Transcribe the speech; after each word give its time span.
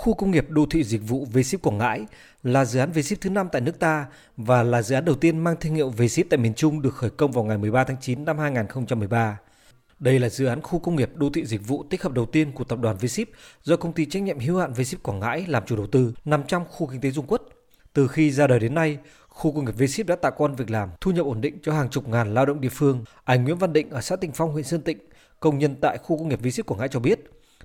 Khu 0.00 0.14
công 0.14 0.30
nghiệp 0.30 0.46
đô 0.48 0.66
thị 0.66 0.84
dịch 0.84 1.00
vụ 1.08 1.26
V-Ship 1.32 1.58
Quảng 1.58 1.78
Ngãi 1.78 2.06
là 2.42 2.64
dự 2.64 2.80
án 2.80 2.92
V-Ship 2.92 3.16
thứ 3.20 3.30
5 3.30 3.48
tại 3.52 3.60
nước 3.60 3.78
ta 3.78 4.06
và 4.36 4.62
là 4.62 4.82
dự 4.82 4.94
án 4.94 5.04
đầu 5.04 5.14
tiên 5.14 5.38
mang 5.38 5.56
thương 5.60 5.74
hiệu 5.74 5.92
V-Ship 5.96 6.24
tại 6.30 6.38
miền 6.38 6.54
Trung 6.54 6.82
được 6.82 6.94
khởi 6.94 7.10
công 7.10 7.32
vào 7.32 7.44
ngày 7.44 7.58
13 7.58 7.84
tháng 7.84 7.96
9 8.00 8.24
năm 8.24 8.38
2013. 8.38 9.38
Đây 9.98 10.18
là 10.18 10.28
dự 10.28 10.46
án 10.46 10.60
khu 10.62 10.78
công 10.78 10.96
nghiệp 10.96 11.10
đô 11.14 11.30
thị 11.30 11.44
dịch 11.44 11.68
vụ 11.68 11.84
tích 11.90 12.02
hợp 12.02 12.12
đầu 12.12 12.26
tiên 12.26 12.52
của 12.52 12.64
tập 12.64 12.78
đoàn 12.78 12.96
V-Ship 12.96 13.24
do 13.62 13.76
công 13.76 13.92
ty 13.92 14.06
trách 14.06 14.22
nhiệm 14.22 14.38
hữu 14.38 14.58
hạn 14.58 14.72
V-Ship 14.72 14.96
Quảng 15.02 15.20
Ngãi 15.20 15.44
làm 15.48 15.62
chủ 15.66 15.76
đầu 15.76 15.86
tư 15.86 16.14
nằm 16.24 16.42
trong 16.48 16.64
khu 16.68 16.86
kinh 16.86 17.00
tế 17.00 17.10
Dung 17.10 17.26
Quất. 17.26 17.42
Từ 17.92 18.08
khi 18.08 18.30
ra 18.30 18.46
đời 18.46 18.58
đến 18.58 18.74
nay, 18.74 18.98
khu 19.28 19.52
công 19.52 19.64
nghiệp 19.64 19.74
V-Ship 19.78 20.04
đã 20.06 20.16
tạo 20.16 20.32
con 20.32 20.54
việc 20.54 20.70
làm, 20.70 20.88
thu 21.00 21.10
nhập 21.10 21.26
ổn 21.26 21.40
định 21.40 21.58
cho 21.62 21.72
hàng 21.72 21.90
chục 21.90 22.08
ngàn 22.08 22.34
lao 22.34 22.46
động 22.46 22.60
địa 22.60 22.68
phương. 22.72 23.04
Anh 23.24 23.44
Nguyễn 23.44 23.58
Văn 23.58 23.72
Định 23.72 23.90
ở 23.90 24.00
xã 24.00 24.16
Tịnh 24.16 24.32
Phong, 24.32 24.52
huyện 24.52 24.64
Sơn 24.64 24.82
Tịnh, 24.82 24.98
công 25.40 25.58
nhân 25.58 25.76
tại 25.80 25.98
khu 25.98 26.18
công 26.18 26.28
nghiệp 26.28 26.42
V-Ship 26.42 26.62
Quảng 26.62 26.78
Ngãi 26.78 26.88
cho 26.88 27.00
biết, 27.00 27.20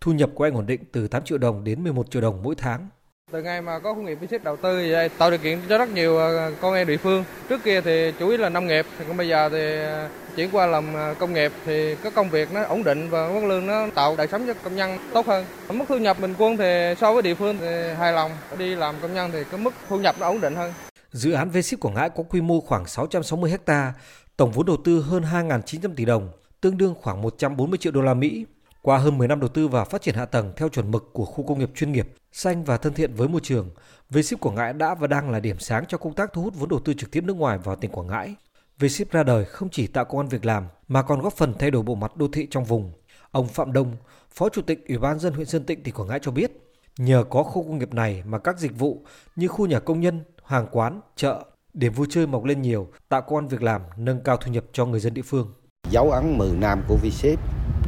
thu 0.00 0.12
nhập 0.12 0.30
của 0.34 0.44
anh 0.44 0.54
ổn 0.54 0.66
định 0.66 0.80
từ 0.92 1.08
8 1.08 1.24
triệu 1.24 1.38
đồng 1.38 1.64
đến 1.64 1.82
11 1.82 2.10
triệu 2.10 2.22
đồng 2.22 2.42
mỗi 2.42 2.54
tháng. 2.54 2.88
Từ 3.32 3.42
ngày 3.42 3.62
mà 3.62 3.78
có 3.78 3.94
công 3.94 4.04
nghiệp 4.04 4.18
V-Ship 4.20 4.38
đầu 4.42 4.56
tư 4.56 4.82
thì 4.82 5.14
tạo 5.18 5.30
điều 5.30 5.38
kiện 5.38 5.58
cho 5.68 5.78
rất 5.78 5.88
nhiều 5.88 6.18
ờ, 6.18 6.52
con 6.60 6.74
em 6.74 6.86
địa 6.86 6.96
phương. 6.96 7.24
Trước 7.48 7.64
kia 7.64 7.80
thì 7.80 8.12
chủ 8.18 8.28
yếu 8.28 8.38
là 8.38 8.48
nông 8.48 8.66
nghiệp, 8.66 8.86
còn 9.08 9.16
bây 9.16 9.28
giờ 9.28 9.48
thì 9.48 9.80
ờ, 9.82 10.08
chuyển 10.36 10.50
qua 10.52 10.66
làm 10.66 10.94
ờ, 10.94 11.14
công 11.18 11.34
nghiệp 11.34 11.52
thì 11.64 11.94
có 11.94 12.10
công 12.10 12.30
việc 12.30 12.52
nó 12.52 12.62
ổn 12.62 12.84
định 12.84 13.10
và 13.10 13.28
mức 13.28 13.44
lương 13.44 13.66
nó 13.66 13.88
tạo 13.94 14.16
đời 14.16 14.26
sống 14.26 14.46
cho 14.46 14.54
công 14.54 14.76
nhân 14.76 14.98
tốt 15.14 15.26
hơn. 15.26 15.44
Mức 15.68 15.84
thu 15.88 15.98
nhập 15.98 16.16
bình 16.20 16.34
quân 16.38 16.56
thì 16.56 16.94
so 17.00 17.12
với 17.12 17.22
địa 17.22 17.34
phương 17.34 17.56
thì 17.60 17.94
hài 17.98 18.12
lòng. 18.12 18.30
Đi 18.58 18.74
làm 18.74 18.94
công 19.02 19.14
nhân 19.14 19.30
thì 19.32 19.44
cái 19.50 19.60
mức 19.60 19.74
thu 19.88 19.98
nhập 19.98 20.16
nó 20.20 20.26
ổn 20.26 20.40
định 20.40 20.54
hơn. 20.54 20.72
Dự 21.12 21.32
án 21.32 21.50
V-Ship 21.50 21.76
Quảng 21.80 21.94
Ngãi 21.94 22.10
có 22.10 22.22
quy 22.22 22.40
mô 22.40 22.60
khoảng 22.60 22.86
660 22.86 23.56
ha, 23.66 23.92
tổng 24.36 24.52
vốn 24.52 24.66
đầu 24.66 24.76
tư 24.84 25.00
hơn 25.00 25.22
2.900 25.22 25.94
tỷ 25.96 26.04
đồng, 26.04 26.28
tương 26.60 26.78
đương 26.78 26.94
khoảng 27.02 27.22
140 27.22 27.78
triệu 27.78 27.92
đô 27.92 28.00
la 28.00 28.14
Mỹ. 28.14 28.46
Qua 28.82 28.98
hơn 28.98 29.18
10 29.18 29.28
năm 29.28 29.40
đầu 29.40 29.48
tư 29.48 29.68
và 29.68 29.84
phát 29.84 30.02
triển 30.02 30.14
hạ 30.14 30.24
tầng 30.24 30.52
theo 30.56 30.68
chuẩn 30.68 30.90
mực 30.90 31.10
của 31.12 31.24
khu 31.24 31.46
công 31.46 31.58
nghiệp 31.58 31.70
chuyên 31.74 31.92
nghiệp, 31.92 32.08
xanh 32.32 32.64
và 32.64 32.76
thân 32.76 32.94
thiện 32.94 33.14
với 33.14 33.28
môi 33.28 33.40
trường, 33.44 33.70
V-Ship 34.10 34.36
Quảng 34.36 34.54
Ngãi 34.54 34.72
đã 34.72 34.94
và 34.94 35.06
đang 35.06 35.30
là 35.30 35.40
điểm 35.40 35.58
sáng 35.58 35.84
cho 35.88 35.98
công 35.98 36.14
tác 36.14 36.32
thu 36.32 36.42
hút 36.42 36.54
vốn 36.56 36.68
đầu 36.68 36.80
tư 36.84 36.94
trực 36.94 37.10
tiếp 37.10 37.24
nước 37.24 37.36
ngoài 37.36 37.58
vào 37.58 37.76
tỉnh 37.76 37.90
Quảng 37.90 38.06
Ngãi. 38.06 38.34
V-Ship 38.78 39.04
ra 39.10 39.22
đời 39.22 39.44
không 39.44 39.68
chỉ 39.68 39.86
tạo 39.86 40.04
công 40.04 40.20
an 40.20 40.28
việc 40.28 40.44
làm 40.44 40.64
mà 40.88 41.02
còn 41.02 41.20
góp 41.20 41.32
phần 41.32 41.54
thay 41.58 41.70
đổi 41.70 41.82
bộ 41.82 41.94
mặt 41.94 42.16
đô 42.16 42.28
thị 42.32 42.46
trong 42.50 42.64
vùng. 42.64 42.92
Ông 43.30 43.48
Phạm 43.48 43.72
Đông, 43.72 43.96
Phó 44.30 44.48
Chủ 44.48 44.62
tịch 44.62 44.88
Ủy 44.88 44.98
ban 44.98 45.18
dân 45.18 45.32
huyện 45.32 45.46
Sơn 45.46 45.64
Tịnh 45.64 45.82
tỉnh 45.82 45.94
Quảng 45.94 46.08
Ngãi 46.08 46.18
cho 46.22 46.30
biết, 46.30 46.52
nhờ 46.98 47.24
có 47.30 47.42
khu 47.42 47.62
công 47.62 47.78
nghiệp 47.78 47.94
này 47.94 48.22
mà 48.26 48.38
các 48.38 48.58
dịch 48.58 48.78
vụ 48.78 49.04
như 49.36 49.48
khu 49.48 49.66
nhà 49.66 49.80
công 49.80 50.00
nhân, 50.00 50.24
hàng 50.44 50.66
quán, 50.70 51.00
chợ, 51.16 51.44
điểm 51.74 51.92
vui 51.92 52.06
chơi 52.10 52.26
mọc 52.26 52.44
lên 52.44 52.62
nhiều, 52.62 52.88
tạo 53.08 53.22
công 53.22 53.38
an 53.38 53.48
việc 53.48 53.62
làm, 53.62 53.82
nâng 53.96 54.20
cao 54.20 54.36
thu 54.36 54.52
nhập 54.52 54.64
cho 54.72 54.86
người 54.86 55.00
dân 55.00 55.14
địa 55.14 55.22
phương. 55.22 55.52
Dấu 55.90 56.10
ấn 56.10 56.38
10 56.38 56.50
năm 56.50 56.82
của 56.88 56.98
V-Ship 57.02 57.36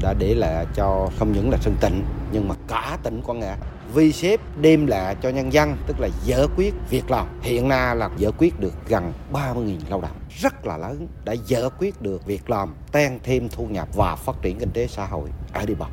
đã 0.03 0.15
để 0.19 0.35
lại 0.35 0.67
cho 0.75 1.09
không 1.19 1.33
những 1.33 1.51
là 1.51 1.59
sân 1.61 1.75
Tịnh 1.81 2.05
nhưng 2.33 2.49
mà 2.49 2.55
cả 2.69 2.99
tỉnh 3.03 3.23
Quảng 3.23 3.41
Ngãi. 3.41 3.59
V-Ship 3.95 4.39
đem 4.61 4.87
lại 4.87 5.17
cho 5.23 5.29
nhân 5.29 5.53
dân 5.53 5.77
tức 5.87 6.01
là 6.01 6.09
giải 6.25 6.47
quyết 6.57 6.75
việc 6.91 7.11
làm. 7.11 7.27
Hiện 7.43 7.69
nay 7.69 7.97
là 7.97 8.11
giải 8.17 8.33
quyết 8.39 8.61
được 8.61 8.73
gần 8.89 9.13
30.000 9.33 9.79
lao 9.89 10.01
động, 10.01 10.17
rất 10.41 10.67
là 10.67 10.77
lớn 10.77 11.09
đã 11.25 11.33
giải 11.33 11.63
quyết 11.79 12.03
được 12.03 12.27
việc 12.27 12.51
làm, 12.51 12.75
tăng 12.93 13.19
thêm 13.23 13.49
thu 13.49 13.67
nhập 13.67 13.89
và 13.95 14.17
phát 14.17 14.37
triển 14.43 14.59
kinh 14.59 14.71
tế 14.71 14.87
xã 14.87 15.07
hội 15.07 15.29
ở 15.53 15.67
địa 15.67 15.75
bàn. 15.75 15.91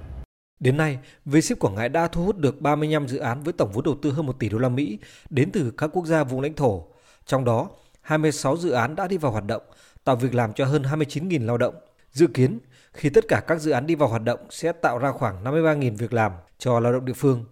Đến 0.59 0.77
nay, 0.77 0.97
V-Ship 1.25 1.55
Quảng 1.59 1.75
Ngãi 1.75 1.89
đã 1.89 2.07
thu 2.07 2.23
hút 2.23 2.37
được 2.37 2.61
35 2.61 3.07
dự 3.07 3.17
án 3.17 3.43
với 3.43 3.53
tổng 3.53 3.71
vốn 3.71 3.83
đầu 3.83 3.95
tư 4.01 4.11
hơn 4.11 4.25
1 4.25 4.39
tỷ 4.39 4.49
đô 4.49 4.57
la 4.57 4.69
Mỹ 4.69 4.99
đến 5.29 5.51
từ 5.51 5.71
các 5.77 5.89
quốc 5.93 6.05
gia 6.05 6.23
vùng 6.23 6.41
lãnh 6.41 6.53
thổ. 6.53 6.83
Trong 7.25 7.45
đó, 7.45 7.69
26 8.01 8.57
dự 8.57 8.71
án 8.71 8.95
đã 8.95 9.07
đi 9.07 9.17
vào 9.17 9.31
hoạt 9.31 9.45
động, 9.45 9.61
tạo 10.03 10.15
việc 10.15 10.35
làm 10.35 10.53
cho 10.53 10.65
hơn 10.65 10.83
29.000 10.83 11.45
lao 11.45 11.57
động. 11.57 11.75
Dự 12.17 12.27
kiến, 12.27 12.59
khi 12.93 13.09
tất 13.09 13.27
cả 13.27 13.43
các 13.47 13.61
dự 13.61 13.71
án 13.71 13.87
đi 13.87 13.95
vào 13.95 14.09
hoạt 14.09 14.23
động 14.23 14.39
sẽ 14.49 14.71
tạo 14.71 14.97
ra 14.97 15.11
khoảng 15.11 15.43
53.000 15.43 15.97
việc 15.97 16.13
làm 16.13 16.31
cho 16.57 16.79
lao 16.79 16.93
động 16.93 17.05
địa 17.05 17.13
phương. 17.13 17.45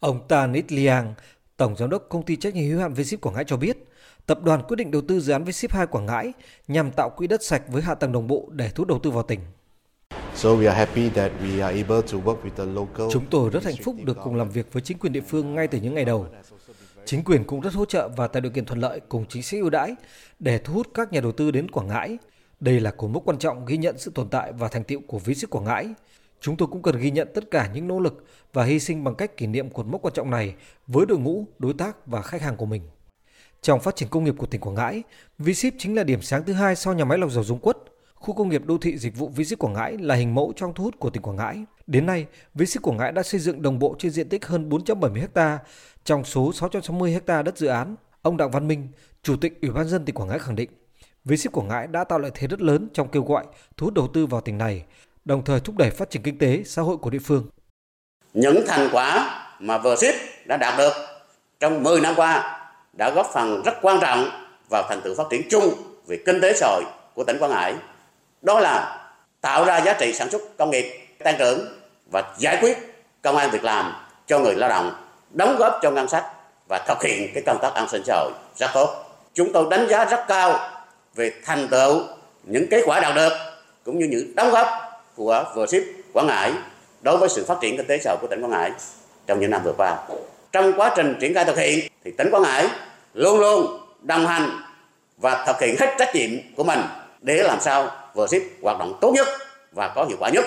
Ông 0.00 0.28
Tanit 0.28 0.72
Liang, 0.72 1.14
Tổng 1.56 1.76
Giám 1.76 1.90
đốc 1.90 2.06
Công 2.08 2.22
ty 2.22 2.36
trách 2.36 2.54
nhiệm 2.54 2.70
hữu 2.70 2.80
hạn 2.80 2.94
V-Ship 2.94 3.16
Quảng 3.16 3.34
Ngãi 3.34 3.44
cho 3.44 3.56
biết, 3.56 3.76
tập 4.26 4.42
đoàn 4.42 4.62
quyết 4.68 4.76
định 4.76 4.90
đầu 4.90 5.02
tư 5.08 5.20
dự 5.20 5.32
án 5.32 5.44
V-Ship 5.44 5.68
2 5.70 5.86
Quảng 5.86 6.06
Ngãi 6.06 6.32
nhằm 6.68 6.90
tạo 6.90 7.10
quỹ 7.10 7.26
đất 7.26 7.42
sạch 7.42 7.62
với 7.68 7.82
hạ 7.82 7.94
tầng 7.94 8.12
đồng 8.12 8.26
bộ 8.26 8.48
để 8.52 8.70
thu 8.74 8.80
hút 8.80 8.88
đầu 8.88 8.98
tư 8.98 9.10
vào 9.10 9.22
tỉnh. 9.22 9.40
Chúng 13.10 13.26
tôi 13.30 13.50
rất 13.50 13.64
hạnh 13.64 13.76
phúc 13.84 13.96
được 14.04 14.16
cùng 14.24 14.36
làm 14.36 14.50
việc 14.50 14.72
với 14.72 14.82
chính 14.82 14.98
quyền 14.98 15.12
địa 15.12 15.22
phương 15.28 15.54
ngay 15.54 15.68
từ 15.68 15.78
những 15.80 15.94
ngày 15.94 16.04
đầu. 16.04 16.26
Chính 17.04 17.24
quyền 17.24 17.44
cũng 17.44 17.60
rất 17.60 17.74
hỗ 17.74 17.84
trợ 17.84 18.08
và 18.16 18.28
tạo 18.28 18.40
điều 18.40 18.52
kiện 18.52 18.64
thuận 18.64 18.80
lợi 18.80 19.00
cùng 19.08 19.26
chính 19.28 19.42
sách 19.42 19.60
ưu 19.60 19.70
đãi 19.70 19.94
để 20.38 20.58
thu 20.58 20.72
hút 20.74 20.88
các 20.94 21.12
nhà 21.12 21.20
đầu 21.20 21.32
tư 21.32 21.50
đến 21.50 21.70
Quảng 21.70 21.88
Ngãi. 21.88 22.18
Đây 22.60 22.80
là 22.80 22.90
cột 22.90 23.10
mốc 23.10 23.22
quan 23.24 23.38
trọng 23.38 23.66
ghi 23.66 23.76
nhận 23.76 23.98
sự 23.98 24.10
tồn 24.14 24.28
tại 24.28 24.52
và 24.52 24.68
thành 24.68 24.84
tiệu 24.84 25.00
của 25.06 25.18
Vĩ 25.18 25.34
ship 25.34 25.50
Quảng 25.50 25.64
Ngãi. 25.64 25.88
Chúng 26.40 26.56
tôi 26.56 26.68
cũng 26.68 26.82
cần 26.82 26.98
ghi 26.98 27.10
nhận 27.10 27.28
tất 27.34 27.50
cả 27.50 27.70
những 27.74 27.88
nỗ 27.88 28.00
lực 28.00 28.24
và 28.52 28.64
hy 28.64 28.80
sinh 28.80 29.04
bằng 29.04 29.14
cách 29.14 29.36
kỷ 29.36 29.46
niệm 29.46 29.70
cột 29.70 29.86
mốc 29.86 30.02
quan 30.02 30.14
trọng 30.14 30.30
này 30.30 30.54
với 30.86 31.06
đội 31.06 31.18
ngũ, 31.18 31.44
đối 31.58 31.74
tác 31.74 32.06
và 32.06 32.22
khách 32.22 32.42
hàng 32.42 32.56
của 32.56 32.66
mình. 32.66 32.82
Trong 33.62 33.80
phát 33.80 33.96
triển 33.96 34.08
công 34.08 34.24
nghiệp 34.24 34.34
của 34.38 34.46
tỉnh 34.46 34.60
Quảng 34.60 34.74
Ngãi, 34.74 35.02
V-Ship 35.38 35.70
chính 35.78 35.96
là 35.96 36.04
điểm 36.04 36.22
sáng 36.22 36.44
thứ 36.44 36.52
hai 36.52 36.76
sau 36.76 36.94
nhà 36.94 37.04
máy 37.04 37.18
lọc 37.18 37.30
dầu 37.30 37.44
Dung 37.44 37.58
Quất. 37.58 37.76
Khu 38.14 38.34
công 38.34 38.48
nghiệp 38.48 38.62
đô 38.66 38.78
thị 38.78 38.98
dịch 38.98 39.16
vụ 39.16 39.30
V-Ship 39.36 39.56
Quảng 39.56 39.72
Ngãi 39.72 39.98
là 39.98 40.14
hình 40.14 40.34
mẫu 40.34 40.52
trong 40.56 40.74
thu 40.74 40.84
hút 40.84 40.98
của 40.98 41.10
tỉnh 41.10 41.22
Quảng 41.22 41.36
Ngãi. 41.36 41.64
Đến 41.86 42.06
nay, 42.06 42.26
V-Ship 42.54 42.80
Quảng 42.82 42.96
Ngãi 42.96 43.12
đã 43.12 43.22
xây 43.22 43.40
dựng 43.40 43.62
đồng 43.62 43.78
bộ 43.78 43.96
trên 43.98 44.12
diện 44.12 44.28
tích 44.28 44.46
hơn 44.46 44.68
470 44.68 45.22
ha 45.34 45.58
trong 46.04 46.24
số 46.24 46.52
660 46.52 47.18
ha 47.26 47.42
đất 47.42 47.58
dự 47.58 47.66
án. 47.66 47.96
Ông 48.22 48.36
Đặng 48.36 48.50
Văn 48.50 48.68
Minh, 48.68 48.88
Chủ 49.22 49.36
tịch 49.36 49.60
Ủy 49.62 49.70
ban 49.70 49.88
dân 49.88 50.04
tỉnh 50.04 50.14
Quảng 50.14 50.28
Ngãi 50.28 50.38
khẳng 50.38 50.56
định, 50.56 50.70
V-Ship 51.24 51.50
Quảng 51.52 51.68
Ngãi 51.68 51.86
đã 51.86 52.04
tạo 52.04 52.18
lợi 52.18 52.30
thế 52.34 52.46
rất 52.46 52.60
lớn 52.60 52.88
trong 52.94 53.08
kêu 53.08 53.22
gọi 53.22 53.44
thu 53.76 53.84
hút 53.84 53.94
đầu 53.94 54.08
tư 54.14 54.26
vào 54.26 54.40
tỉnh 54.40 54.58
này, 54.58 54.84
đồng 55.24 55.44
thời 55.44 55.60
thúc 55.60 55.76
đẩy 55.76 55.90
phát 55.90 56.10
triển 56.10 56.22
kinh 56.22 56.38
tế, 56.38 56.62
xã 56.66 56.82
hội 56.82 56.96
của 56.96 57.10
địa 57.10 57.18
phương. 57.24 57.46
Những 58.32 58.64
thành 58.66 58.88
quả 58.92 59.40
mà 59.58 59.78
V-Ship 59.78 60.12
đã 60.44 60.56
đạt 60.56 60.78
được 60.78 60.92
trong 61.60 61.82
10 61.82 62.00
năm 62.00 62.14
qua 62.16 62.60
đã 62.92 63.10
góp 63.10 63.26
phần 63.32 63.62
rất 63.62 63.74
quan 63.82 63.98
trọng 64.00 64.30
vào 64.70 64.82
thành 64.88 65.00
tựu 65.04 65.14
phát 65.14 65.24
triển 65.30 65.42
chung 65.50 65.74
về 66.06 66.18
kinh 66.26 66.40
tế 66.40 66.52
xã 66.56 66.66
hội 66.66 66.84
của 67.14 67.24
tỉnh 67.24 67.38
Quảng 67.38 67.50
Ngãi. 67.50 67.74
Đó 68.42 68.60
là 68.60 69.04
tạo 69.40 69.64
ra 69.64 69.80
giá 69.80 69.92
trị 69.92 70.12
sản 70.12 70.30
xuất 70.30 70.42
công 70.58 70.70
nghiệp 70.70 71.08
tăng 71.18 71.34
trưởng 71.38 71.78
và 72.12 72.34
giải 72.38 72.58
quyết 72.60 72.78
công 73.22 73.36
an 73.36 73.50
việc 73.50 73.64
làm 73.64 73.92
cho 74.26 74.38
người 74.38 74.54
lao 74.54 74.68
động, 74.68 74.92
đóng 75.30 75.56
góp 75.58 75.78
cho 75.82 75.90
ngân 75.90 76.08
sách 76.08 76.24
và 76.68 76.84
thực 76.88 77.02
hiện 77.02 77.30
cái 77.34 77.42
công 77.46 77.58
tác 77.62 77.74
an 77.74 77.88
sinh 77.88 78.02
xã 78.04 78.14
hội 78.14 78.32
rất 78.56 78.70
tốt. 78.74 79.04
Chúng 79.34 79.52
tôi 79.52 79.66
đánh 79.70 79.88
giá 79.88 80.04
rất 80.04 80.24
cao 80.28 80.70
về 81.18 81.32
thành 81.44 81.68
tựu, 81.68 82.02
những 82.44 82.66
kết 82.70 82.82
quả 82.86 83.00
đạt 83.00 83.16
được, 83.16 83.32
cũng 83.84 83.98
như 83.98 84.06
những 84.06 84.34
đóng 84.34 84.50
góp 84.50 84.68
của 85.16 85.44
vừa 85.54 85.66
ship 85.66 85.82
Quảng 86.12 86.26
Ngãi 86.26 86.52
đối 87.02 87.16
với 87.16 87.28
sự 87.28 87.44
phát 87.44 87.58
triển 87.60 87.76
kinh 87.76 87.86
tế 87.86 87.98
xã 87.98 88.10
hội 88.10 88.18
của 88.20 88.26
tỉnh 88.26 88.42
Quảng 88.42 88.50
Ngãi 88.50 88.70
trong 89.26 89.40
những 89.40 89.50
năm 89.50 89.60
vừa 89.64 89.72
qua. 89.78 89.96
Trong 90.52 90.72
quá 90.76 90.92
trình 90.96 91.14
triển 91.20 91.34
khai 91.34 91.44
thực 91.44 91.58
hiện 91.58 91.88
thì 92.04 92.10
tỉnh 92.10 92.30
Quảng 92.30 92.42
Ngãi 92.42 92.68
luôn 93.14 93.40
luôn 93.40 93.80
đồng 94.02 94.26
hành 94.26 94.62
và 95.16 95.44
thực 95.46 95.60
hiện 95.60 95.76
hết 95.80 95.94
trách 95.98 96.14
nhiệm 96.14 96.30
của 96.56 96.64
mình 96.64 96.80
để 97.20 97.42
làm 97.42 97.60
sao 97.60 97.90
vừa 98.14 98.26
ship 98.26 98.42
hoạt 98.62 98.78
động 98.78 98.98
tốt 99.00 99.12
nhất 99.14 99.28
và 99.72 99.92
có 99.94 100.04
hiệu 100.04 100.16
quả 100.20 100.30
nhất 100.30 100.44